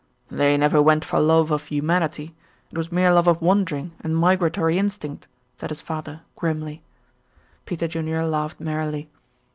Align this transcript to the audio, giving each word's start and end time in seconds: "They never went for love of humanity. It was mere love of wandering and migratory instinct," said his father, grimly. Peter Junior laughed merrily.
"They 0.31 0.57
never 0.57 0.81
went 0.81 1.05
for 1.05 1.19
love 1.19 1.51
of 1.51 1.65
humanity. 1.65 2.33
It 2.71 2.77
was 2.79 2.91
mere 2.91 3.13
love 3.13 3.27
of 3.27 3.39
wandering 3.39 3.91
and 4.01 4.17
migratory 4.17 4.79
instinct," 4.79 5.27
said 5.57 5.69
his 5.69 5.79
father, 5.79 6.21
grimly. 6.35 6.81
Peter 7.67 7.87
Junior 7.87 8.25
laughed 8.25 8.59
merrily. 8.59 9.11